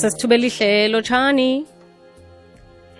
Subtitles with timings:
[0.00, 1.66] sesithubela ihle lotshani.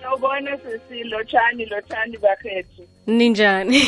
[0.01, 2.83] Sawubona sisi lotshani lotshani bakhethu.
[3.07, 3.81] ninjani?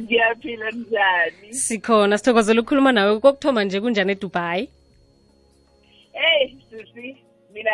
[0.00, 1.54] Ngiyaphila njani?
[1.54, 3.20] sikhona sithokozela ukukhuluma nawe.
[3.20, 4.68] Kokuthoma nje kunjani edubai?
[6.12, 7.16] Hey sisi
[7.54, 7.70] mina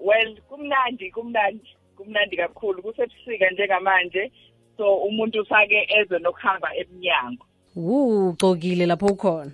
[0.00, 2.82] well kumnandi kumnandi kumnandi kakhulu.
[2.82, 4.32] Kusebusika njengamanje
[4.76, 7.46] so umuntu ufake eze nokuhamba emnyango.
[7.76, 9.52] Wu ugcokile lapho ukhona.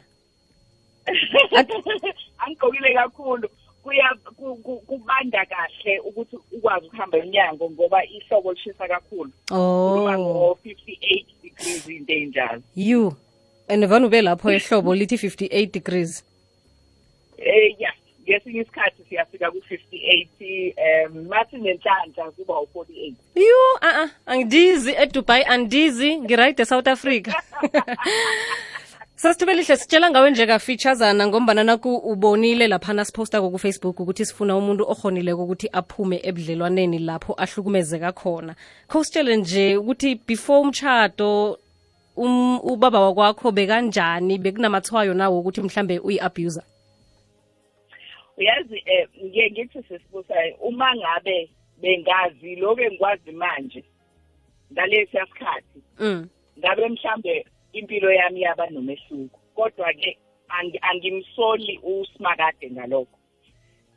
[2.39, 3.49] Angigqokile kakhulu
[3.85, 9.31] kuya ku- ku- kubanda kahle ukuthi ukwazi ukuhamba eminyango ngoba ihlobo lishisa kakhulu.
[9.49, 12.63] Kuba oh ngo-58 degrees into enjalo.
[12.77, 13.17] you
[13.69, 16.25] and vane ube lapho ehlobo lithi 58 degrees
[17.39, 17.93] Eh yeah
[18.25, 26.63] ngesinye isikhathi siyafika ku-58 um mathi nenhlanhla kuba u-48 yu a-a angidizi edubai andizi ngirayide
[26.63, 27.33] esouth africa
[29.17, 34.85] sasithubela ihle sitshela ngawe nje kafeaturesana ngombana naku ubonile laphana sipostako kufacebook ukuthi sifuna umuntu
[34.91, 38.55] ohonileko ukuthi aphume ebudlelwaneni lapho ahlukumezeka khona
[38.89, 41.59] kho sitshele nje ukuthi before umtshato
[42.17, 46.65] um, ubaba wakwakho bekanjani bekunamathwayo nawo ukuthi mhlambe uyi-abuser
[48.37, 48.83] uyazi
[49.23, 51.51] um ngiye ngithi sesibusayo uma ngabe
[51.83, 53.85] bengazi lokhu engikwazi manje
[54.73, 56.29] ngalesiya sikhathi mm.
[56.59, 57.47] ngabe mhlambe
[57.79, 59.39] impilo yami yaba nomehluko.
[59.57, 63.19] Kodwa-ke angi- angimsoli usimakade ngalokho.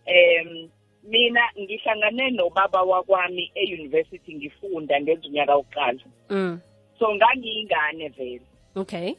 [0.07, 0.69] Um
[1.03, 6.59] mina ngihlangane nobaba wakwami e-university ngifunda ngenza unyaka wokuqala Mm.
[6.99, 8.41] so ngangiyingane vele.
[8.75, 9.15] Okay.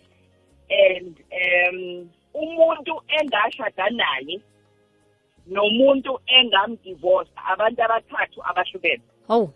[0.70, 4.41] And um umuntu engashada naye
[5.47, 9.03] nomuntu engamdivorce abantu abathathu abahlukene.
[9.29, 9.51] Oh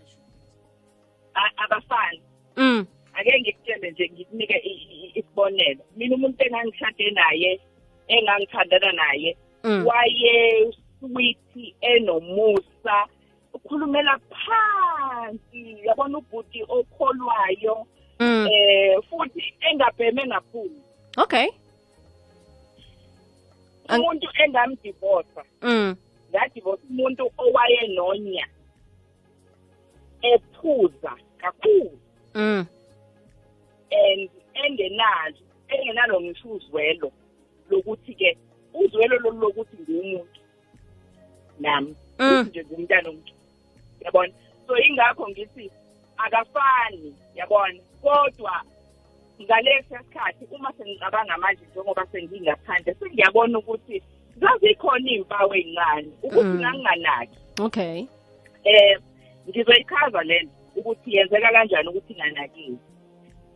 [1.65, 2.21] abafani
[2.57, 2.87] mm.
[3.15, 4.57] Ake ngikutshele nje ngikunike
[5.15, 7.61] isibonelo mina umuntu engangishade naye
[8.09, 9.87] engangithandana naye Mm.
[9.87, 11.39] waye sweet
[11.81, 13.07] enomusa
[13.55, 17.87] ukhulumela phansi yabona ubhuti okholwayo
[18.21, 18.47] Mm.
[18.53, 20.81] eh futhi engabheme ngaphumi
[21.17, 21.47] okay
[23.95, 25.97] umuntu engamdivosa mm.
[26.31, 28.47] ngadivosa umuntu owayenonya
[30.23, 31.99] ephuza kakhulu
[32.35, 32.67] Mm.
[33.93, 37.13] And engenazo engenalo ngisho uzwelo
[37.71, 38.37] lokuthi-ke
[38.75, 40.41] uzwelo lolu lokuthi ngiwumuntu
[41.61, 42.47] nami Mm.
[42.49, 43.33] nje ngumntana omuntu
[44.05, 44.33] yabona?
[44.67, 45.71] So ingakho ngithi
[46.17, 47.81] akafani yabona?
[48.03, 48.63] Kodwa
[49.43, 54.03] ngalesiya sikhathi uma sengicabanga manje njengoba sengingaphandle sengiyabona ukuthi
[54.41, 56.61] zazikhona iy'mpawu ey'ncane ukuthi Mm.
[56.61, 57.39] nganginganaki.
[57.61, 58.07] Okay.
[58.65, 58.99] Eh
[59.49, 62.79] ngizoyichaza lento ukuthi yenzeka kanjani ukuthi inganakiwe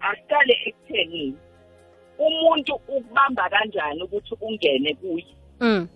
[0.00, 1.36] asiqale ekuthenini
[2.18, 5.26] umuntu ukubamba kanjani ukuthi ungene kuye?
[5.60, 5.88] Mm.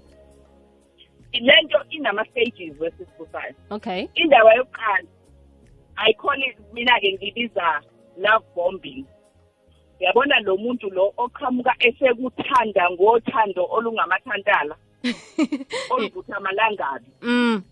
[1.33, 4.09] lento inama-stages wesisibusayo okay.
[4.15, 5.09] Indaba yokuqala
[5.97, 7.81] ayikhona mina-ke ngibiza
[8.17, 9.05] love bombing.
[10.01, 14.77] Uyabona lo muntu lo oqhamuka esekuthanda ngothando olungamathantala
[15.91, 17.11] oluvutha amalangabi.
[17.23, 17.63] Mm.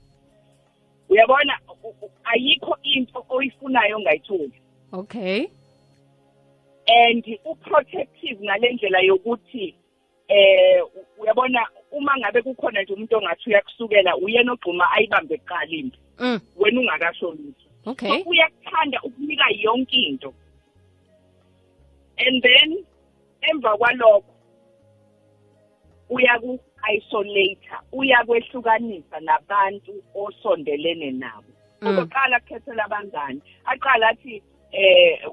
[1.09, 4.53] uyabona u- u- ayikho into oyifunayo ongayitholi.
[4.93, 5.47] Okay.
[6.89, 9.75] And uprotective ngale ndlela yokuthi
[10.29, 10.83] eh
[11.19, 16.41] uyabona uma ngabe kukhona nje umuntu ongathi uyakusukela uyena ogxuma ayibambe kuqala into mm.
[16.57, 17.69] wena ungakasho lutho.
[17.87, 18.09] Okay.
[18.09, 20.35] So uyakuthanda ukunika yonke into.
[22.19, 22.85] And then
[23.41, 24.35] emva kwalokho
[26.11, 31.53] uyaku-isolate uyakwehlukanisa nabantu osondelene nabo.
[31.81, 31.89] Mm.
[31.89, 33.43] okokuqala akukhethela abangani.
[33.65, 35.29] Aqala athi eh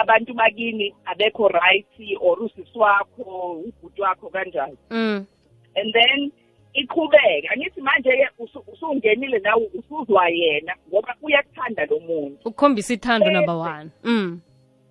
[0.00, 1.86] abantu bakini abekho right
[2.20, 5.26] or usisi wakho ubhuti wakho kanjalo mm.
[5.74, 6.32] and then
[6.74, 13.34] iqhubeke angithi manje-ke usu- usungenile nawe usuzwa yena ngoba uyakuthanda lo muntu ukukhombisa ithando Bese.
[13.36, 14.40] number one mm.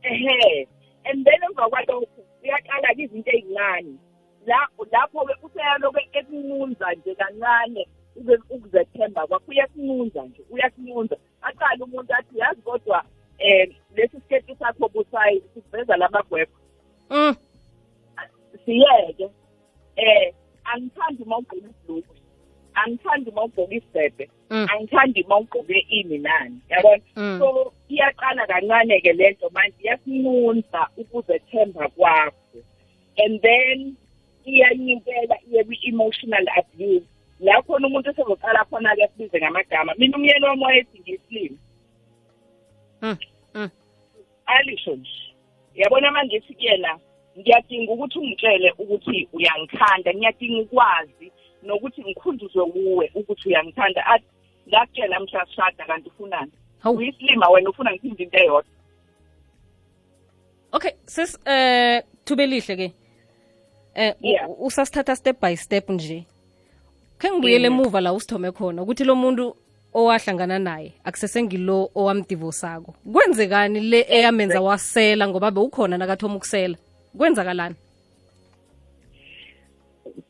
[0.02, 0.68] ehe
[1.04, 2.08] and then emva kwalokho
[2.44, 3.96] uyaqala-ke izinto ey'ncane
[4.46, 12.40] la lapho-ke useyaloku ekununza nje kancane ube ukuzethemba kwakho uyakununza nje uyakununza aqala umuntu athi
[12.40, 13.04] yazi kodwa
[13.40, 16.58] um lesi siketi sakho busayi siveza lamagwebho
[17.10, 17.36] Mm.
[18.66, 19.30] siyeke.
[19.96, 20.34] Eh
[20.66, 22.16] angithandi uma ugqoke ibhulukwe
[22.76, 24.68] angithandi uma ugqoke isibhebhe Mm.
[24.72, 27.40] angithandi uma ugqoke ini nani yabona Mm.
[27.40, 32.60] so iyaqala kancane-ke lento manje iyasinunza ukuzethemba kwakho.
[33.18, 33.96] And then
[34.46, 37.06] iyanyukela iye kwi-emotional abuse.
[37.40, 39.94] La khona umuntu esezoqala khona-ke sibize ngamagama.
[39.98, 41.58] Mina umyeni wami wayethi ngisilimi
[43.02, 43.18] Mm.
[43.54, 43.70] Mm.
[44.46, 45.12] alisho nje.
[45.76, 47.00] Yabona manje sithi yena
[47.40, 51.32] ngiyadinga ukuthi ungitshele ukuthi uyangithanda ngiyadinga ukwazi
[51.64, 54.06] nokuthi ngikhunjuzwe kuwe ukuthi uyangithanda.
[54.06, 54.26] Athi
[54.70, 56.52] ngakutshela mhla sishada kanti ufunani?
[56.86, 58.78] Uyisilima wena ufuna ngiphinde into eyodwa
[60.72, 62.94] okay sis eh thubelihle ke.
[63.96, 64.14] Eh
[64.60, 66.26] usasithatha step by step nje.
[67.20, 69.56] Ke ngibuyele emuva la usithome khona ukuthi lo muntu
[69.98, 72.96] owahlangana naye akusesengilo owamdivosako.
[73.14, 76.78] Kwenzekani le eyamenza wasela ngoba bewukhona nakathoma ukusela?
[77.18, 77.76] Kwenzakalani?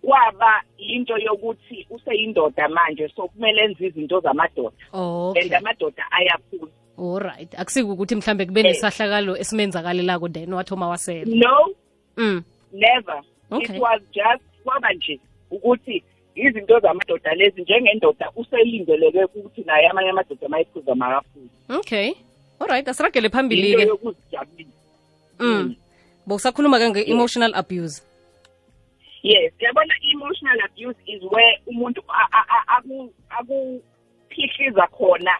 [0.01, 4.75] Kwaba into yokuthi useyindoda manje so kumele enze izinto zamadoda.
[4.93, 5.41] Okay.
[5.41, 6.71] And amadoda ayaphula.
[6.97, 11.35] Alright akusike ukuthi mhlambe kube nesahlakalo esimenzakalelako then wathoma wasela?
[11.35, 11.75] No.
[12.17, 12.43] Mm.
[12.71, 13.21] Never.
[13.51, 13.75] Okay.
[13.75, 15.19] it was just kwaba nje
[15.51, 16.03] ukuthi
[16.37, 21.49] izinto zamadoda lezi njengendoda uselindeleke ukuthi naye amanye amadoda mayiphuza makaphuza
[21.79, 22.13] okay.
[22.59, 24.71] Alright asiragele phambili into ke yokuzijabulisa.
[25.39, 25.75] Mm.
[26.27, 28.01] Bowusakhuluma ke nge-emotional abuse.
[29.23, 35.37] Yes yabona i-emotional abuse is where umuntu a- a- a- aku- akuphihliza khona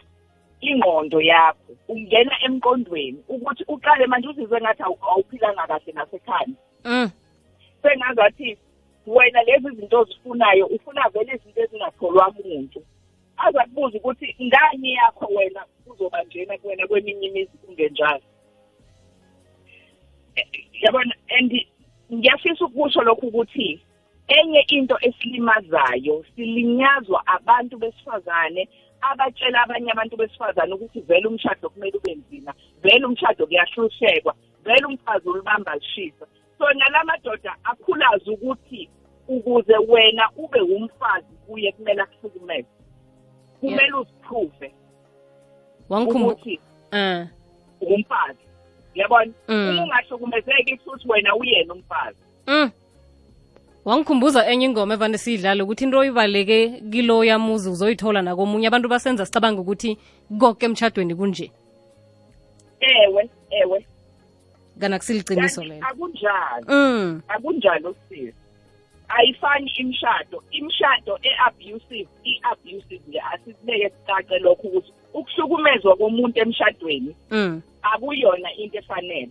[0.60, 1.72] ingqondo yakho.
[1.88, 6.48] Ungena emqondweni ukuthi uqale manje uzizwe ngathi awu- awuphilanga kahle ngasekhaya
[6.84, 7.10] mm.
[7.82, 8.58] Sengazathi
[9.16, 12.80] wena lezi zinto ozifunayo ufuna vele izinto ezingatholwa muntu
[13.36, 18.22] aza kubuza ukuthi ngani yakho wena uzoba njena kuwena kweminye imizi kungenjalo
[20.82, 21.52] yabona and
[22.12, 23.80] ngiyafisa ukusho lokhu ukuthi
[24.28, 28.68] enye into esilimazayo silinyazwa abantu besifazane
[29.00, 34.34] abatshela abanye abantu besifazane ukuthi vele umshado kumele ube nzima vele umshado kuyahlushekwa
[34.64, 36.26] vele umfazi ulibamba lishisa.
[36.58, 38.87] So nalamadoda akhulaza ukuthi
[39.38, 42.68] ukuze wena ube umfazi kuye kumele akuhlukumeze.
[43.60, 44.72] Kumele uziprove
[45.88, 46.60] wangikhumbu ukuthi
[46.92, 47.26] uh,
[47.80, 48.38] umfazi
[48.94, 49.32] yabona?
[49.48, 49.68] Mm.
[49.68, 52.18] uma ungahlukumezeki futhi wena uyena umfazi.
[52.46, 52.70] Mm.
[53.84, 58.66] wangikhumbuza enye ingoma evane siyidlale ukuthi into oyibaleke kilo yamuzi uzoyithola nakomunye.
[58.66, 59.98] Abantu basenza sicabanga ukuthi
[60.38, 61.50] konke emtshadweni kunje.
[62.80, 63.86] Ewe ewe.
[64.80, 65.86] Kana kusiliciniso lelo.
[65.86, 66.64] akunjalo.
[66.68, 67.22] Mm.
[67.28, 68.47] akunjalo sisi
[69.08, 70.42] ayifani imshado.
[70.50, 77.62] Imshado e-abusive i-abusive nje asisibeke sicace lokho ukuthi ukuhlukumezwa komuntu emshadweni mm.
[77.82, 79.30] akuyona into efanele.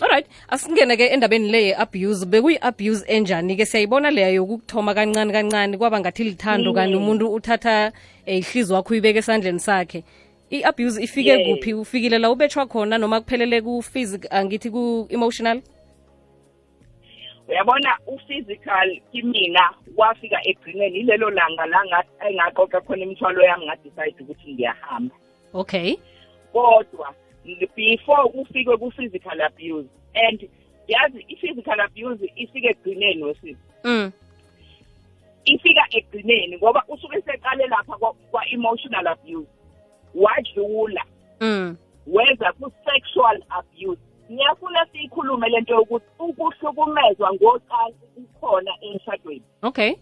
[0.00, 3.66] Alright asingene-ke endabeni le ye-abuse bekuyi-abuse enjani-ke?
[3.66, 7.92] Siyayibona leya yokukuthoma kancane kancane kwaba ngathi lithando kanti umuntu uthatha
[8.26, 10.04] eh, ihlizi wakho uyibeka esandleni sakhe.
[10.50, 11.56] I-abuse ifike Yeah.
[11.56, 11.74] kuphi?
[11.74, 15.62] Ufikile la ubetshwa khona noma kuphelele ku-physic angithi ku-emotional?
[17.50, 24.52] Uyabona u-physical kimina wafika egcineni ilelo langa la nga- engaqoqa khona imithwalo yami ngadecide ukuthi
[24.54, 25.14] ngiyahamba.
[25.52, 25.96] Okay.
[26.52, 27.14] Kodwa
[27.76, 30.48] before kufike ku-physical abuse and
[30.88, 34.12] yazi i-physical abuse ifike egcineni wesisi mm.
[35.44, 39.48] ifika egcineni ngoba usuke seqale lapha kwa- kwa-emotional abuse
[40.14, 41.04] wadlula.
[41.40, 41.76] Mm.
[42.06, 44.00] weza ku-sexual abuse.
[44.30, 49.42] Ngiyafuna siyikhulume le nto yokuthi ukuhlukumezwa ngocansi kukhona emshadweni.
[49.62, 49.94] Okay.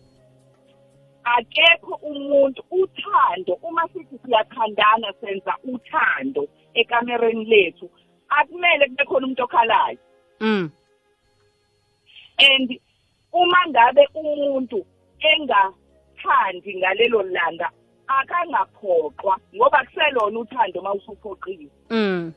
[1.25, 3.55] Akekho umuntu uthando.
[3.63, 7.91] Uma sithi siyathandana senza uthando ekamereni lethu
[8.29, 9.99] akumele kube khona umuntu okhalayo.
[10.41, 10.71] Mm.
[12.39, 12.71] and
[13.33, 14.87] uma ngabe umuntu
[15.19, 17.71] engathandi ngalelo langa
[18.07, 22.33] akangaphoqwa ngoba kuselona uthando uma usuphoqiwe Mm.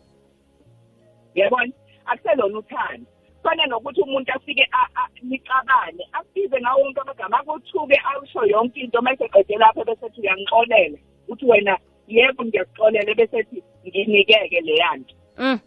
[1.36, 1.74] yabona?
[2.06, 3.06] Akuselona uthando
[3.44, 9.00] fana nokuthi umuntu afike a- a- nixabane afize ngawo wonke amagama akuthuke awusho yonke into
[9.00, 11.78] uma eseqede lapho bese ethi uyangixolela uthi wena
[12.08, 15.16] yebo ngiyakuxolela bese ethi nginikeke leya nto.
[15.38, 15.60] Mm.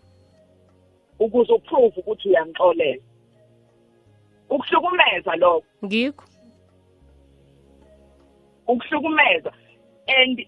[1.18, 3.02] ukuze uprove ukuthi uyangixolela
[4.50, 5.64] ukuhlukumeza lokho.
[5.84, 6.24] Ngikho.
[8.66, 9.52] Ukuhlukumeza.
[10.08, 10.46] And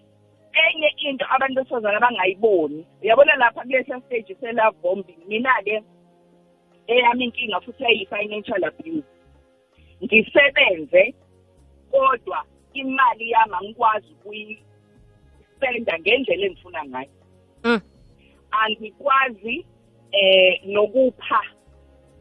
[0.63, 5.83] enye into abantu besifazane abangayiboni uyabona lapha kulesiya stage se-love bombing mina-ke
[6.87, 9.03] eyami inkinga futhi yayi-financial abuse
[10.03, 11.13] ngisebenze
[11.91, 17.09] kodwa imali yami angikwazi ukuyispenda ngendlela engifuna ngayo
[17.63, 17.81] mm.
[18.51, 19.65] angikwazi
[20.11, 21.41] eh nokupha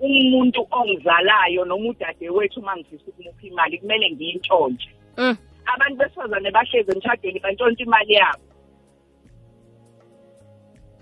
[0.00, 5.36] umuntu ongizalayo noma udade wethu uma ngifisa ukumupha imali kumele ngiyintshontshe Mm.
[5.74, 8.42] Abantu besifazane bahlezi emshadweni bantshontsha imali yabo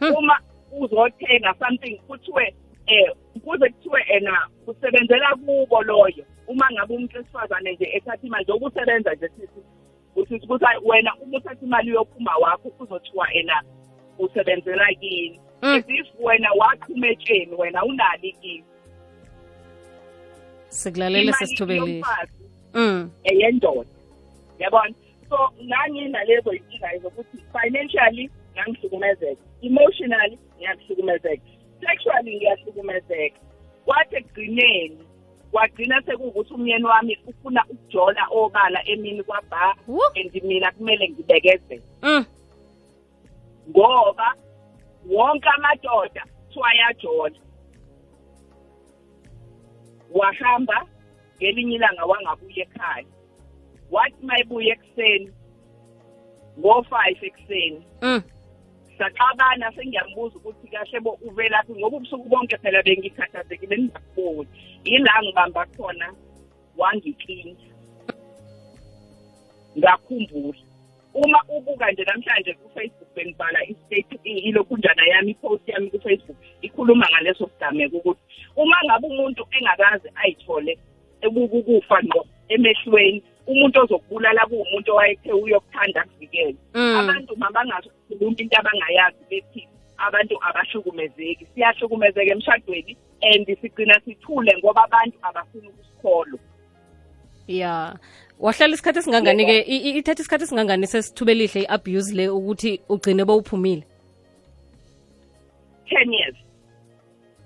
[0.00, 0.14] Hmm.
[0.16, 0.38] uma
[0.80, 2.54] uzothenga something kuthiwe
[2.86, 3.12] eh
[3.44, 9.14] kuze kuthiwe ena usebenzela kubo loyo uma ngabe umuntu wesifazane nje ethatha imali njengoba usebenza
[9.14, 9.60] nje sithi
[10.16, 13.62] uthi ukuthi hayi, wena uma uthatha imali yophuma wakho kuzothiwa ena
[14.18, 15.74] usebenzela kini Mm.
[15.74, 18.64] as if wena waqhumetsheni wena unali kini
[20.68, 22.32] sikulalele sesithobelile yomfazi
[22.74, 23.10] mm.
[23.24, 23.90] eyendoda
[24.58, 24.94] yabona?
[25.28, 29.42] So nganginalezo yinkinga zokuthi financially ngangihlukumezeka.
[29.62, 31.42] Emotionally ngiyahlukumezeka.
[31.80, 33.38] Sexually ngiyahlukumezeka.
[33.84, 34.98] Kwathi ekugcineni
[35.52, 40.00] kwagcina sekuwukuthi umyeni wami ufuna ukujola obala emini kwabha Wu.
[40.16, 42.24] and mina kumele ngibekezele Mm.
[43.70, 44.34] ngoba
[45.08, 47.36] wonke amadoda kuthiwa ayajola
[50.14, 50.86] wahamba
[51.36, 53.06] ngelinye ilanga wangabuya ekhaya.
[53.90, 55.30] Wathi mayebuya ekuseni
[56.58, 58.22] ngo-five ekuseni Mm.
[58.98, 64.48] saxabana sengiyambuza ukuthi kahle bo uvelaphi ngoba ubusuku bonke phela bengikhathazekile ngingakuboni
[64.84, 66.14] yila ngibamba khona
[66.76, 67.70] wangiklinja
[69.78, 70.58] ngakhumbula.
[71.14, 73.58] Uma ubuka nje namhlanje ku-facebook bengibhala
[74.24, 78.20] ilokhunjana yami ipost yami ku-facebook ikhuluma ngaleso sigameko ukuthi
[78.56, 80.78] uma ngabe umuntu engakaze ayithole
[81.22, 86.96] ekukufa ngqo emehlweni umuntu ozokubulala kuwumuntu owayethe uyokuthanda kuvikela Mm.
[87.00, 91.46] abantu mabangakhulumi into abangayazi bethi abantu abahlukumezeki.
[91.54, 96.38] Siyahlukumezeka emshadweni and sigcina sithule ngoba abantu abafuni ukusikholwa
[97.48, 97.98] ya.
[98.40, 103.84] Wahlala isikhathi esingangani-ke ithatha isikhathi esingangani sesithuba elihle i-abuse le ukuthi ugcine bowuphumile
[105.86, 106.36] ten years.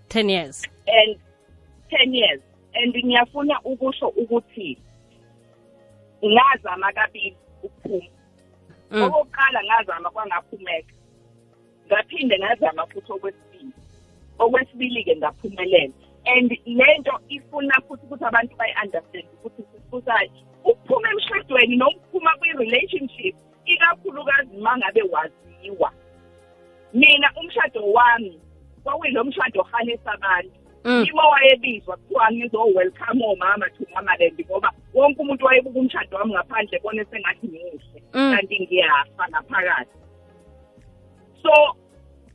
[0.08, 0.62] 10 years.
[0.86, 1.16] And
[1.90, 2.40] ten years.
[2.74, 4.78] And ngiyafuna ukusho ukuthi
[6.24, 8.10] ngazama kabili ukuphuma.
[8.90, 9.02] Mm.
[9.02, 10.94] okokuqala ngazama kwangaphumeka.
[11.86, 13.72] Ngaphinde ngazama futhi okwesibili.
[14.38, 15.94] Okwesibili-ke ngaphumelela.
[16.26, 20.30] And lento ifuna futhi ukuthi abantu bayi-understand ukuthi sisibusayo
[20.64, 25.92] ukuphuma emshadweni noma ukuphuma kwi-relationship ikakhulukazi uma ngabe waziwa.
[26.92, 28.40] Mina umshado wami
[28.82, 30.50] kwakuyilo mshado ohanisa abantu.
[30.88, 31.04] Mm.
[31.10, 37.04] ima wayebizwa kuthiwa ngizo-welcome omama to mamaland ngoba wonke umuntu wayebuka umshado wami ngaphandle bone
[37.04, 38.32] sengathi ngimuhle Mm.
[38.36, 39.96] kanti ngiyafa ngaphakathi
[41.42, 41.52] so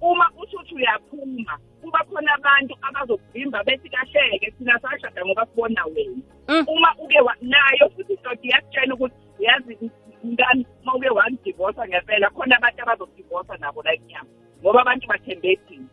[0.01, 6.65] uma usuthi uyaphuma kuba khona abantu abazokuvimba bethi kahleke thina sashada ngoba sibona wena Mm.
[6.67, 9.91] uma uke wa- nayo futhi indoda iyakutshela ukuthi uyazi
[10.23, 14.29] mngani uma uke wangidivosa ngempela khona abantu abazodivosa nabo la enyama
[14.61, 15.87] ngoba abantu bathembe thina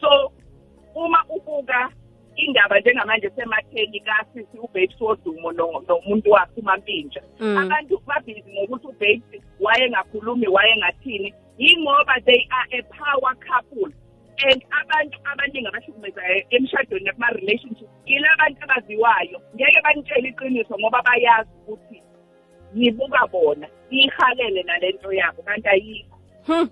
[0.00, 0.32] so
[0.94, 1.90] uma ubuka
[2.36, 7.56] indaba njengamanje sematheni kasisi ubabes wodumo no- nomuntu wakhe umampintsha Mm.
[7.58, 11.34] abantu babhizi ngokuthi ubabes wayengakhulumi wayengathini.
[11.58, 13.92] Yingoba they are a power couple
[14.48, 19.40] and abantu abaningi abahlukumezayo emshadweni nakuma-relationship yila bantu abaziwayo.
[19.54, 22.02] Ngeke banitshele iqiniso ngoba bayazi ukuthi
[22.74, 26.16] nibuka bona iyihalele nalento yabo kanti ayikho.
[26.46, 26.68] Hmm.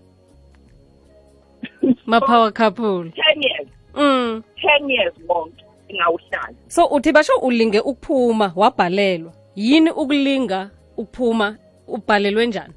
[2.07, 3.11] ma-power couple.
[3.13, 3.69] Ten years.
[3.95, 4.43] Mm.
[4.61, 9.33] ten years wonke ingawuhlala so uthi basho ulinge ukuphuma wabhalelwa.
[9.57, 12.75] Yini ukulinga ukuphuma ubhalelwe njani?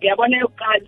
[0.00, 0.86] Yabona yokuqala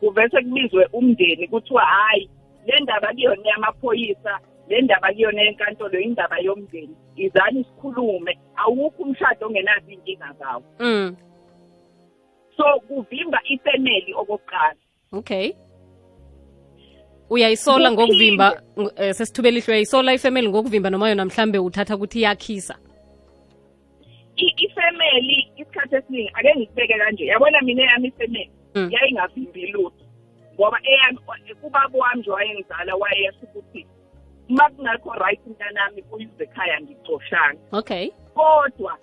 [0.00, 2.30] kuvese kubizwe umndeni kuthiwa hhayi
[2.66, 6.96] le ndaba kuyona yamaphoyisa le ndaba kuyona yenkantolo indaba yomndeni.
[7.16, 10.62] Izani sikhulume awukho umshado ongenazo iy'nkinga zawo.
[10.78, 11.16] Mm.
[12.56, 14.76] so kuvimba ifemeli okokuqala.
[15.12, 15.52] Okay.
[17.30, 22.74] Uyayisola ngokuvimba sesithubela eh, sesithuba elihle uyayisola ifemeli ngokuvimba noma yona mhlambe uthatha ukuthi iyakhisa?
[24.36, 27.24] I- ifemeli isikhathi esiningi ake ngikubeke kanje.
[27.26, 28.90] Yabona mina eyami ifemeli Mm.
[28.92, 30.04] yayingavimbi lutho.
[30.54, 31.18] Ngoba eyami
[31.60, 33.86] kubaba wami nje wayengizala wayesho ukuthi
[34.48, 38.10] uma kungekho right mntanami uyuze ekhaya ngicoshanga okay.
[38.34, 38.98] Kodwa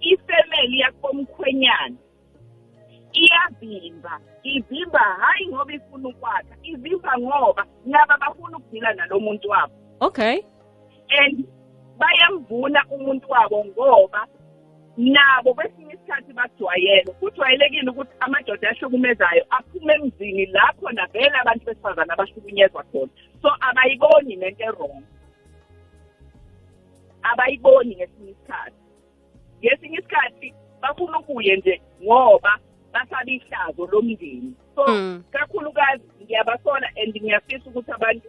[0.00, 1.96] ifemeli yakomkhwenyana
[3.14, 4.20] iyavimba.
[4.42, 6.54] Ivimba hayi ngoba ifuna ukwakha.
[6.62, 9.74] Ivimba ngoba naba bafuna ukudila nalo muntu wabo.
[10.00, 10.42] Okay.
[11.10, 11.46] And
[11.98, 14.26] bayamvuna umuntu wabo ngoba
[14.96, 17.12] nabo kwesinye isikhathi bajwayele.
[17.20, 23.12] Kujwayelekile ukuthi amadoda ahlukumezayo aphume emzini lapho na vele abantu besifazane abahlukunyezwa khona.
[23.42, 25.02] So abayiboni nento erong
[27.22, 28.76] abayiboni ngesinye isikhathi.
[29.60, 32.58] Ngesinye isikhathi bafuna ukuye nje ngoba
[32.94, 35.22] basaba ihlazo lomndeni so Mm.
[35.32, 38.28] kakhulukazi ngiyabasola and ngiyafisa ukuthi abantu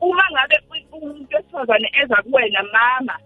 [0.00, 0.56] uma ngabe
[0.92, 3.18] umuntu wesifazane eza kuwena mama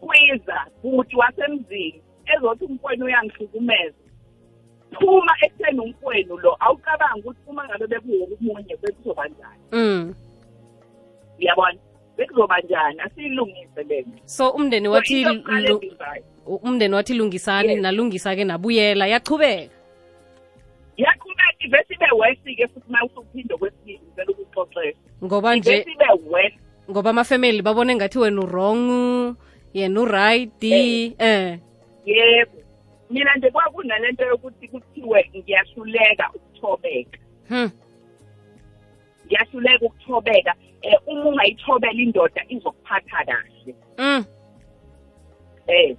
[0.00, 4.02] kwiza buti wasemzini ezothi umfweni uyangihlukumeza
[4.94, 10.14] phuma ekutheni umfweni lo awucabanga ukuthi uma ngabe bekuwo kumunye bekuzoba njani mm.
[11.38, 11.78] uyabona
[12.16, 15.26] bekuzoba njani asiyilungise lento so umndeni wathi
[16.46, 17.82] umndeni wathi lungisani Yes.
[17.82, 19.06] nalungisa-ke nabuyela.
[19.06, 19.72] Yachubeka
[20.96, 26.58] yaqhubeka ivese ibe wesi-ke futhi uma usuphinde kwesibili ngicela ukuxoxela ngoba nje ibe wesi
[26.90, 29.36] ngoba amafamily babone ngathi wena urong
[29.74, 31.58] yena uraydi eh.
[32.06, 32.56] Yebo.
[33.10, 37.18] Mina nje kwakunalento yokuthi kuthiwe ngiyahluleka ukuthobeka.
[37.48, 37.70] Hmm.
[39.26, 40.54] Ngiyahluleka ukuthobeka.
[41.06, 43.74] Um uma ungayithobela indoda izokuphatha kahle.
[43.98, 44.24] Mm.
[45.68, 45.96] Eh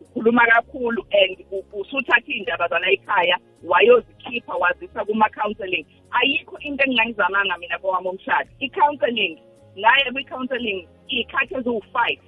[0.00, 7.78] ukhuluma kakhulu and u- usuthatha iy'ndaba zala ekhaya wayozikhipha wazisa kuma-counselling ayikho into engingayizamanga mina
[7.78, 9.38] kowami umshado i-counselling
[9.78, 12.20] ngaye kwi-counselling iy'khathi eziwu-five.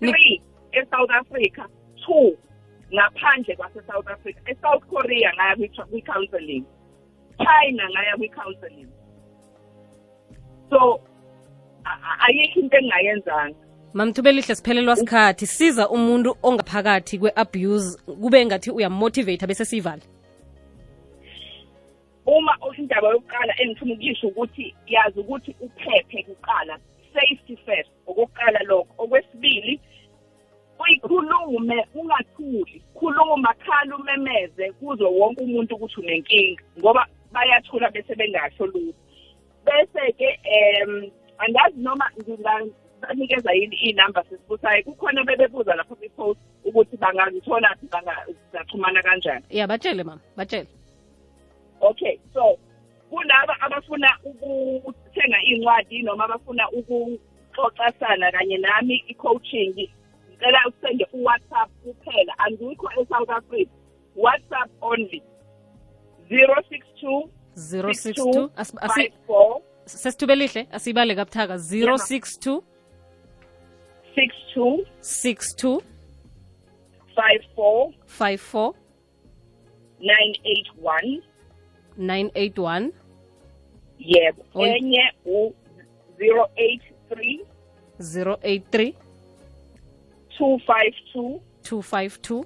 [0.00, 1.64] Ni- three e-south africa.
[2.06, 2.36] Two
[2.94, 4.38] ngaphandle kwase-south africa.
[4.46, 6.64] E-south korea ngaya kwi- kwi-counselling
[7.38, 8.88] china ngaya kwi-counselling
[10.70, 11.00] so
[12.26, 13.56] ayikho into engingayenzanga.
[13.94, 15.46] Mamthubelihle siphelelwa sikhathi.
[15.46, 20.02] Siza umuntu ongaphakathi kwe-abuse kube ngathi uyamotivate bese siyivale.
[22.26, 26.78] Uma indaba yokuqala engifuna ukuyisho ukuthi yazi ukuthi uphephe kuqala
[27.12, 28.94] safety first okokuqala lokho.
[28.98, 29.80] Okwesibili
[30.80, 32.82] uyikhulume ungathuli.
[32.94, 39.09] Khuluma khala umemeze kuzo wonke umuntu ukuthi unenkinga ngoba bayathula bese bengasho lutho.
[39.70, 40.28] bese-ke
[40.84, 42.06] um angazi noma
[43.00, 49.44] banikeza yini iy'namba sesibuthi hayi kukhona bebebuza lapho kwi-post ukuthi bangazitholaphi bangaxhumana kanjani.
[49.50, 50.68] Ya batshele mama batshele.
[51.80, 52.58] Okay so
[53.10, 59.72] kulaba abafuna ukuthenga iy'ncwadi noma abafuna ukuxoxasana kanye nami i-coaching
[60.30, 62.34] ngicela usende uwhatsapp kuphela.
[62.38, 63.70] Andikho e-south africa.
[64.16, 65.22] Whatsapp only.
[66.28, 68.50] Zero six two 062
[69.84, 72.62] sesithube asiyibale kabuthaka 062
[74.14, 75.82] 62 62
[77.26, 78.74] 54 54
[80.00, 81.22] 981
[81.98, 82.92] 981
[83.98, 84.42] yebo.
[84.54, 85.52] Enye u
[86.18, 87.44] 083
[87.98, 88.94] 083
[90.38, 92.44] 252 252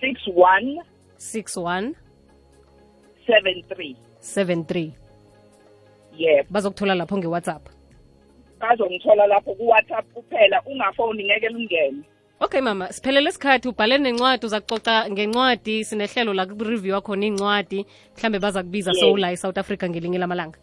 [0.00, 0.84] 61
[1.18, 1.94] 61
[3.28, 4.90] 73 73
[6.18, 7.68] yebo bazokuthola lapho ngewhatsapp.
[8.60, 12.02] Bazongithola lapho ku-whatsapp kuphela ungafoni ngeke lungene.
[12.40, 12.92] Okay mama.
[12.92, 17.86] Siphelele isikhathi ubhale nencwadi uza kucoca ngencwadi sinehlelo la kureviewa khona iy'ncwadi
[18.16, 19.00] mhlambe baza kubiza yeah.
[19.00, 20.58] sowula e-south africa ngelinye lamalanga.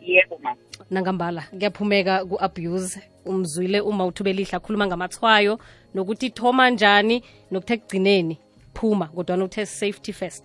[0.00, 0.56] Yebo ma
[0.90, 5.58] nangambala kuyaphumeka ku-abuse umzwile uma uthubelihle akhuluma ngamathwayo
[5.94, 8.38] nokuthi thoma njani nokuthi ekugcineni
[8.74, 10.40] phuma kodwana uthe safety first